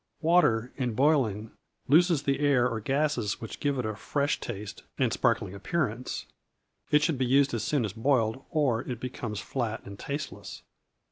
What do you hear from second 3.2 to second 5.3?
which give it a fresh taste and